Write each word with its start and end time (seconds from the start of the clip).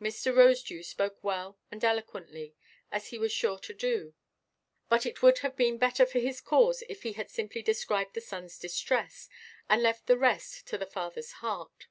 Mr. 0.00 0.34
Rosedew 0.34 0.82
spoke 0.82 1.22
well 1.22 1.58
and 1.70 1.84
eloquently, 1.84 2.54
as 2.90 3.08
he 3.08 3.18
was 3.18 3.30
sure 3.30 3.58
to 3.58 3.74
do; 3.74 4.14
but 4.88 5.04
it 5.04 5.20
would 5.20 5.40
have 5.40 5.54
been 5.56 5.76
better 5.76 6.06
for 6.06 6.20
his 6.20 6.40
cause 6.40 6.82
if 6.88 7.02
he 7.02 7.12
had 7.12 7.30
simply 7.30 7.60
described 7.60 8.14
the 8.14 8.20
sonʼs 8.22 8.58
distress, 8.58 9.28
and 9.68 9.82
left 9.82 10.06
the 10.06 10.16
rest 10.16 10.66
to 10.68 10.78
the 10.78 10.86
fatherʼs 10.86 11.32
heart. 11.32 11.88